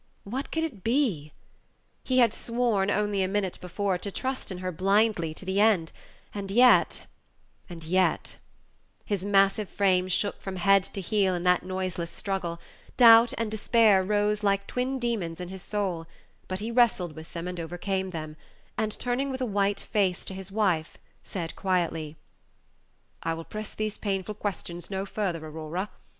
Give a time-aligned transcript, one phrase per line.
[0.23, 1.31] What could it be?
[2.03, 5.91] He had sworn, only a minute before, to trust in her blindly to the end;
[6.33, 7.03] and yet
[7.69, 8.37] and yet
[9.05, 12.59] His massive frame shook from head to heel in that noiseless struggle;
[12.97, 16.07] doubt and despair rose like twin demons in his soul:
[16.47, 18.37] but he wrestled with them, and overcame them;
[18.79, 22.15] and, turning with a white face to his wife, said quietly:
[23.21, 25.89] "I will press these painful questions no farther, Aurora.